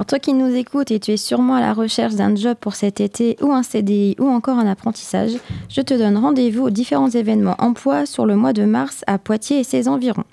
[0.00, 2.74] Alors toi qui nous écoutes et tu es sûrement à la recherche d'un job pour
[2.74, 5.32] cet été ou un CDI ou encore un apprentissage,
[5.68, 9.60] je te donne rendez-vous aux différents événements emploi sur le mois de mars à Poitiers
[9.60, 10.24] et ses environs.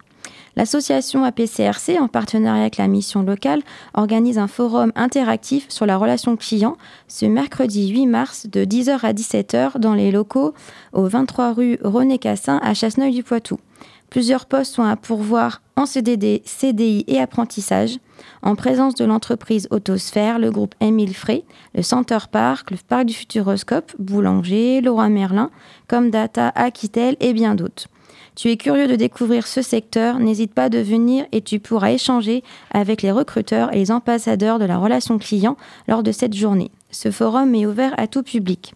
[0.55, 3.61] L'association APCRC, en partenariat avec la mission locale,
[3.93, 6.77] organise un forum interactif sur la relation client
[7.09, 10.53] ce mercredi 8 mars de 10h à 17h dans les locaux
[10.93, 13.59] au 23 rue René Cassin à Chasseneuil-du-Poitou.
[14.09, 17.97] Plusieurs postes sont à pourvoir en CDD, CDI et apprentissage,
[18.41, 21.43] en présence de l'entreprise Autosphère, le groupe Émile Frey,
[21.75, 25.51] le Center Park, le Parc du Futuroscope, Boulanger, Laura Merlin,
[25.87, 27.87] Comdata, Aquitel et bien d'autres.
[28.35, 32.43] Tu es curieux de découvrir ce secteur, n'hésite pas de venir et tu pourras échanger
[32.71, 35.57] avec les recruteurs et les ambassadeurs de la relation client
[35.87, 36.71] lors de cette journée.
[36.91, 38.73] Ce forum est ouvert à tout public.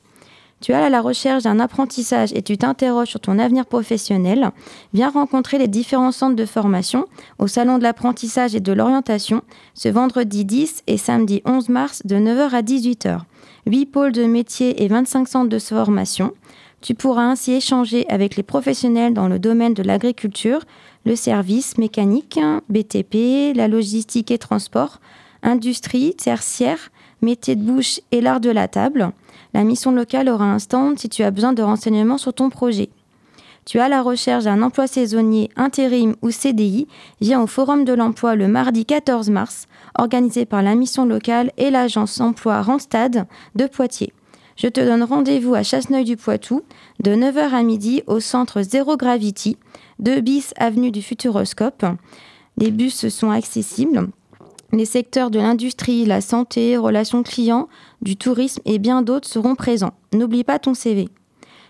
[0.61, 4.51] Tu es à la recherche d'un apprentissage et tu t'interroges sur ton avenir professionnel,
[4.93, 7.07] viens rencontrer les différents centres de formation
[7.39, 9.41] au Salon de l'apprentissage et de l'orientation
[9.73, 13.21] ce vendredi 10 et samedi 11 mars de 9h à 18h.
[13.65, 16.31] 8 pôles de métiers et 25 centres de formation.
[16.81, 20.61] Tu pourras ainsi échanger avec les professionnels dans le domaine de l'agriculture,
[21.05, 24.99] le service mécanique, BTP, la logistique et transport,
[25.41, 26.91] industrie, tertiaire,
[27.21, 29.11] métier de bouche et l'art de la table.
[29.53, 32.89] La mission locale aura un stand si tu as besoin de renseignements sur ton projet.
[33.65, 36.87] Tu as la recherche d'un emploi saisonnier, intérim ou CDI,
[37.19, 41.69] viens au Forum de l'emploi le mardi 14 mars, organisé par la mission locale et
[41.69, 44.13] l'agence emploi Randstad de Poitiers.
[44.57, 46.61] Je te donne rendez-vous à Chasseneuil-du-Poitou
[47.01, 49.57] de 9h à midi au centre Zero Gravity,
[49.99, 51.85] 2 bis avenue du Futuroscope.
[52.57, 54.09] Les bus sont accessibles.
[54.73, 57.67] Les secteurs de l'industrie, la santé, relations clients,
[58.01, 59.93] du tourisme et bien d'autres seront présents.
[60.13, 61.09] N'oublie pas ton CV.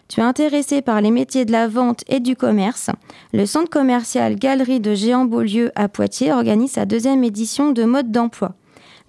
[0.07, 2.89] Tu es intéressé par les métiers de la vente et du commerce
[3.33, 8.53] Le centre commercial Galerie de Géant-Beaulieu à Poitiers organise sa deuxième édition de mode d'emploi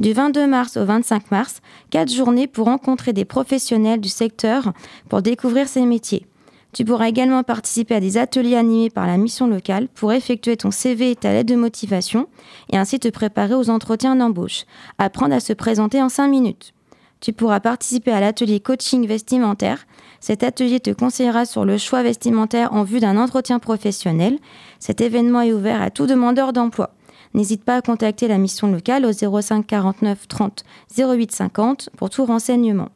[0.00, 4.72] du 22 mars au 25 mars, quatre journées pour rencontrer des professionnels du secteur
[5.08, 6.26] pour découvrir ces métiers.
[6.72, 10.70] Tu pourras également participer à des ateliers animés par la mission locale pour effectuer ton
[10.70, 12.28] CV et ta lettre de motivation
[12.70, 14.64] et ainsi te préparer aux entretiens d'embauche.
[14.98, 16.72] Apprendre à se présenter en 5 minutes.
[17.20, 19.86] Tu pourras participer à l'atelier coaching vestimentaire.
[20.20, 24.38] Cet atelier te conseillera sur le choix vestimentaire en vue d'un entretien professionnel.
[24.80, 26.94] Cet événement est ouvert à tout demandeur d'emploi
[27.34, 30.64] n'hésite pas à contacter la mission locale au 05 49 30
[30.96, 32.90] 08 50 pour tout renseignement.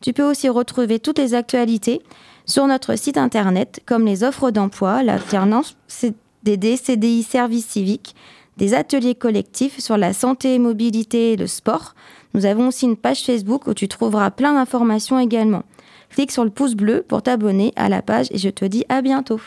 [0.00, 2.02] Tu peux aussi retrouver toutes les actualités
[2.46, 8.14] sur notre site internet, comme les offres d'emploi, l'alternance CDD, CDI, service civique,
[8.56, 11.94] des ateliers collectifs sur la santé, mobilité et le sport.
[12.34, 15.62] Nous avons aussi une page Facebook où tu trouveras plein d'informations également.
[16.10, 19.02] Clique sur le pouce bleu pour t'abonner à la page et je te dis à
[19.02, 19.40] bientôt.